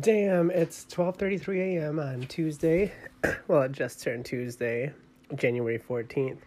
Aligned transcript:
Damn, 0.00 0.50
it's 0.50 0.86
12:33 0.86 1.76
a.m. 1.76 1.98
on 1.98 2.22
Tuesday. 2.22 2.90
well, 3.46 3.60
it 3.60 3.72
just 3.72 4.02
turned 4.02 4.24
Tuesday, 4.24 4.90
January 5.34 5.78
14th. 5.78 6.38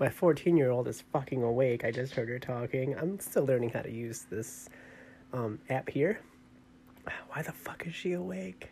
My 0.00 0.08
14-year-old 0.08 0.88
is 0.88 1.00
fucking 1.12 1.40
awake. 1.40 1.84
I 1.84 1.92
just 1.92 2.14
heard 2.14 2.28
her 2.28 2.40
talking. 2.40 2.96
I'm 2.98 3.20
still 3.20 3.44
learning 3.44 3.70
how 3.70 3.82
to 3.82 3.92
use 3.92 4.26
this 4.28 4.68
um, 5.32 5.60
app 5.68 5.88
here. 5.88 6.20
Why 7.28 7.42
the 7.42 7.52
fuck 7.52 7.86
is 7.86 7.94
she 7.94 8.10
awake? 8.10 8.70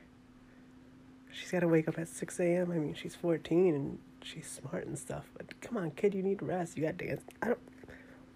She's 1.30 1.52
got 1.52 1.60
to 1.60 1.68
wake 1.68 1.86
up 1.86 1.96
at 1.96 2.08
6 2.08 2.40
a.m. 2.40 2.72
I 2.72 2.78
mean, 2.78 2.94
she's 2.94 3.14
14 3.14 3.72
and 3.72 3.98
she's 4.24 4.48
smart 4.48 4.84
and 4.88 4.98
stuff. 4.98 5.26
But 5.36 5.60
come 5.60 5.76
on, 5.76 5.92
kid, 5.92 6.12
you 6.12 6.24
need 6.24 6.42
rest. 6.42 6.76
You 6.76 6.82
got 6.82 6.98
to 6.98 7.06
dance. 7.06 7.22
I 7.40 7.48
don't. 7.48 7.60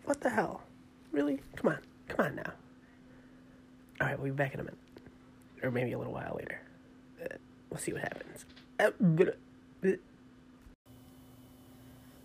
What 0.05 0.21
the 0.21 0.31
hell? 0.31 0.63
Really? 1.11 1.41
Come 1.57 1.73
on. 1.73 1.79
Come 2.07 2.27
on 2.27 2.37
now. 2.37 2.53
All 4.01 4.07
right, 4.07 4.17
we'll 4.17 4.31
be 4.31 4.37
back 4.37 4.55
in 4.55 4.61
a 4.61 4.63
minute 4.63 4.79
or 5.63 5.71
maybe 5.71 5.93
a 5.93 5.99
little 5.99 6.13
while 6.13 6.37
later. 6.39 6.61
Uh, 7.23 7.37
we'll 7.71 7.79
see 7.79 7.93
what 7.93 8.03
happens. 8.03 8.45
Uh, 8.81 8.91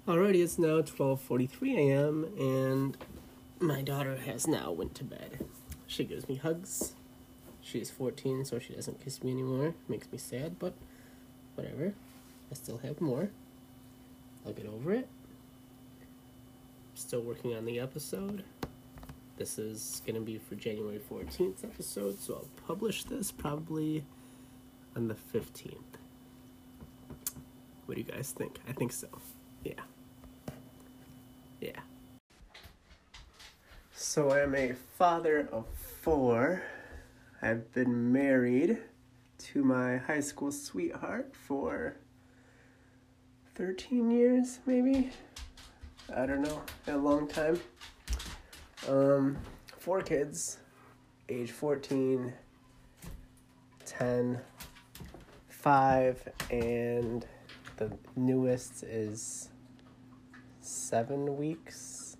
Alrighty, 0.08 0.42
it's 0.42 0.58
now 0.58 0.82
12:43 0.82 1.76
a.m. 1.76 2.26
and 2.40 2.98
my 3.60 3.82
daughter 3.82 4.16
has 4.16 4.48
now 4.48 4.72
went 4.72 4.96
to 4.96 5.04
bed. 5.04 5.46
She 5.86 6.04
gives 6.04 6.30
me 6.30 6.36
hugs. 6.36 6.94
She's 7.62 7.90
14, 7.90 8.46
so 8.46 8.60
she 8.60 8.74
doesn't 8.74 9.04
kiss 9.04 9.22
me 9.22 9.32
anymore. 9.32 9.74
Makes 9.90 10.10
me 10.10 10.18
sad, 10.18 10.58
but 10.60 10.74
whatever. 11.56 11.94
I 12.50 12.56
still 12.56 12.78
have 12.78 13.02
more. 13.02 13.32
I'll 14.46 14.54
get 14.54 14.66
over 14.66 14.94
it. 14.94 15.10
Still 16.94 17.22
working 17.22 17.54
on 17.54 17.66
the 17.66 17.78
episode. 17.80 18.46
This 19.38 19.60
is 19.60 20.02
going 20.04 20.16
to 20.16 20.22
be 20.22 20.40
for 20.40 20.56
January 20.56 21.00
14th 21.12 21.64
episode, 21.64 22.20
so 22.20 22.34
I'll 22.34 22.66
publish 22.66 23.04
this 23.04 23.32
probably 23.32 24.04
on 24.96 25.08
the 25.08 25.16
15th. 25.32 25.78
What 27.86 27.96
do 27.96 28.02
you 28.02 28.08
guys 28.12 28.32
think? 28.32 28.58
I 28.68 28.72
think 28.72 28.92
so. 28.92 29.08
Yeah. 29.64 29.74
Yeah. 31.62 31.80
So 33.94 34.32
I'm 34.32 34.56
a 34.56 34.74
father 34.98 35.48
of 35.52 35.66
four. 36.02 36.64
I've 37.40 37.72
been 37.74 38.12
married 38.12 38.80
to 39.38 39.64
my 39.64 39.98
high 39.98 40.20
school 40.20 40.52
sweetheart 40.52 41.32
for 41.46 41.96
13 43.54 44.10
years, 44.10 44.60
maybe? 44.66 45.12
I 46.16 46.26
don't 46.26 46.42
know, 46.42 46.64
a 46.88 46.98
long 46.98 47.28
time. 47.28 47.60
Um, 48.88 49.38
four 49.80 50.02
kids, 50.02 50.60
age 51.28 51.52
14, 51.52 52.34
10, 53.86 54.40
5, 55.50 56.30
and 56.52 57.26
the 57.76 57.92
newest 58.16 58.84
is 58.84 59.50
seven 60.62 61.36
weeks 61.36 62.16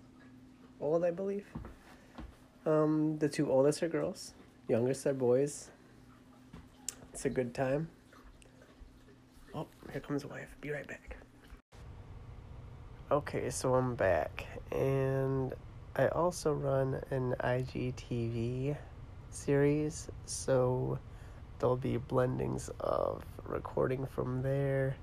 old, 0.78 1.04
I 1.04 1.10
believe. 1.10 1.46
Um, 2.66 3.16
the 3.18 3.30
two 3.30 3.50
oldest 3.50 3.82
are 3.82 3.88
girls, 3.88 4.34
youngest 4.68 5.06
are 5.06 5.14
boys. 5.14 5.70
It's 7.14 7.24
a 7.24 7.30
good 7.30 7.54
time. 7.54 7.88
Oh, 9.54 9.66
here 9.90 10.02
comes 10.02 10.22
the 10.22 10.28
wife. 10.28 10.54
Be 10.60 10.70
right 10.70 10.86
back. 10.86 11.16
Okay, 13.10 13.48
so 13.48 13.74
I'm 13.74 13.94
back, 13.94 14.44
and 14.70 15.54
I 15.98 16.06
also 16.10 16.52
run 16.52 17.02
an 17.10 17.34
IGTV 17.40 18.76
series, 19.30 20.08
so 20.26 20.96
there'll 21.58 21.76
be 21.76 21.98
blendings 21.98 22.70
of 22.78 23.24
recording 23.44 24.06
from 24.06 24.40
there 24.40 24.94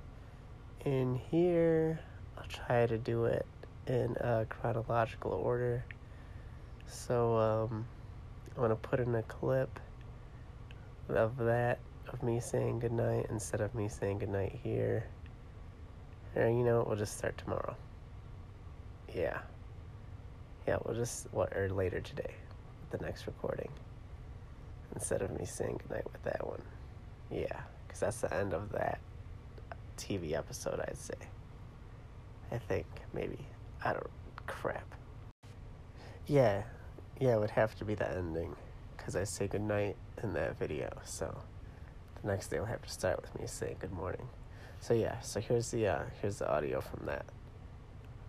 in 0.85 1.15
here. 1.15 1.99
I'll 2.37 2.47
try 2.47 2.85
to 2.85 2.97
do 2.97 3.25
it 3.25 3.45
in 3.87 4.15
a 4.21 4.45
chronological 4.47 5.33
order. 5.33 5.83
So 6.87 7.35
um, 7.35 7.85
I'm 8.55 8.61
gonna 8.61 8.77
put 8.77 9.01
in 9.01 9.15
a 9.15 9.23
clip 9.23 9.77
of 11.09 11.35
that 11.35 11.79
of 12.07 12.23
me 12.23 12.39
saying 12.39 12.79
goodnight 12.79 13.25
instead 13.29 13.59
of 13.59 13.75
me 13.75 13.89
saying 13.89 14.19
goodnight 14.19 14.57
here. 14.63 15.07
And 16.35 16.57
you 16.57 16.63
know, 16.63 16.85
we'll 16.87 16.95
just 16.95 17.17
start 17.17 17.37
tomorrow. 17.37 17.75
Yeah. 19.13 19.41
Yeah, 20.67 20.77
we'll 20.83 20.95
just 20.95 21.27
what 21.31 21.55
or 21.55 21.69
later 21.69 22.01
today 22.01 22.33
the 22.91 22.97
next 22.97 23.27
recording 23.27 23.69
instead 24.93 25.21
of 25.21 25.37
me 25.37 25.45
saying 25.45 25.79
goodnight 25.83 26.05
with 26.11 26.23
that 26.23 26.45
one. 26.45 26.61
Yeah, 27.29 27.61
because 27.85 27.99
that's 27.99 28.21
the 28.21 28.33
end 28.33 28.53
of 28.53 28.71
that 28.71 28.99
TV 29.97 30.33
episode, 30.33 30.79
I'd 30.87 30.97
say. 30.97 31.13
I 32.51 32.57
think 32.57 32.85
maybe 33.13 33.39
I 33.83 33.93
don't 33.93 34.09
crap. 34.47 34.95
Yeah, 36.27 36.63
yeah, 37.19 37.35
it 37.35 37.39
would 37.39 37.51
have 37.51 37.75
to 37.75 37.85
be 37.85 37.95
the 37.95 38.09
ending 38.09 38.55
because 38.97 39.15
I 39.15 39.23
say 39.23 39.47
goodnight 39.47 39.95
in 40.23 40.33
that 40.33 40.57
video. 40.57 40.89
So 41.03 41.35
the 42.21 42.27
next 42.27 42.47
day 42.47 42.59
will 42.59 42.65
have 42.65 42.81
to 42.81 42.89
start 42.89 43.21
with 43.21 43.39
me 43.39 43.47
saying 43.47 43.77
good 43.79 43.93
morning. 43.93 44.27
So 44.79 44.93
yeah, 44.93 45.19
so 45.21 45.39
here's 45.39 45.71
the 45.71 45.87
uh, 45.87 46.03
here's 46.21 46.39
the 46.39 46.51
audio 46.51 46.81
from 46.81 47.05
that. 47.05 47.25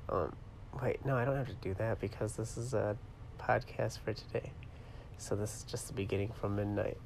Um, 0.08 0.34
Wait, 0.82 1.04
no, 1.04 1.16
I 1.16 1.24
don't 1.24 1.36
have 1.36 1.48
to 1.48 1.54
do 1.54 1.74
that 1.74 2.00
because 2.00 2.36
this 2.36 2.56
is 2.56 2.74
a 2.74 2.96
podcast 3.38 3.98
for 4.00 4.12
today. 4.12 4.52
So 5.18 5.34
this 5.34 5.56
is 5.56 5.62
just 5.64 5.88
the 5.88 5.94
beginning 5.94 6.32
from 6.38 6.56
midnight. 6.56 6.98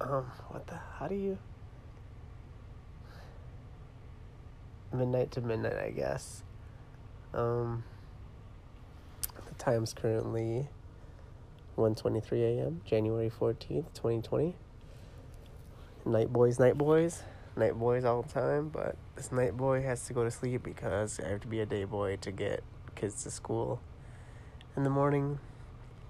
Um, 0.00 0.24
what 0.48 0.66
the? 0.66 0.78
How 0.98 1.06
do 1.06 1.14
you? 1.14 1.38
Midnight 4.92 5.30
to 5.32 5.40
midnight, 5.40 5.76
I 5.76 5.90
guess. 5.90 6.42
Um, 7.34 7.84
the 9.46 9.54
time's 9.54 9.92
currently 9.92 10.68
1:23 11.76 12.58
a.m. 12.58 12.80
January 12.84 13.30
14th, 13.30 13.92
2020. 13.94 14.54
Night 16.04 16.32
boys, 16.32 16.58
night 16.58 16.76
boys, 16.76 17.22
night 17.56 17.78
boys 17.78 18.04
all 18.04 18.22
the 18.22 18.32
time. 18.32 18.68
But 18.68 18.96
this 19.16 19.30
night 19.30 19.56
boy 19.56 19.82
has 19.82 20.06
to 20.06 20.12
go 20.12 20.24
to 20.24 20.30
sleep 20.30 20.62
because 20.62 21.20
I 21.20 21.28
have 21.28 21.40
to 21.42 21.46
be 21.46 21.60
a 21.60 21.66
day 21.66 21.84
boy 21.84 22.16
to 22.16 22.32
get 22.32 22.62
kids 22.94 23.22
to 23.24 23.30
school 23.30 23.80
in 24.76 24.84
the 24.84 24.90
morning 24.90 25.38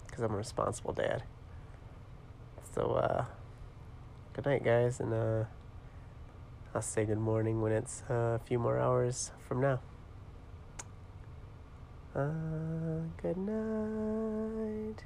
because 0.06 0.22
I'm 0.22 0.32
a 0.32 0.36
responsible 0.36 0.92
dad. 0.92 1.22
So, 2.74 2.92
uh, 2.92 3.24
good 4.32 4.46
night, 4.46 4.64
guys, 4.64 5.00
and 5.00 5.12
uh, 5.12 5.44
I'll 6.74 6.82
say 6.82 7.04
good 7.04 7.18
morning 7.18 7.60
when 7.60 7.72
it's 7.72 8.02
uh, 8.08 8.14
a 8.14 8.40
few 8.46 8.58
more 8.58 8.78
hours 8.78 9.30
from 9.46 9.60
now. 9.60 9.80
Uh, 12.14 13.02
good 13.20 13.36
night. 13.36 15.04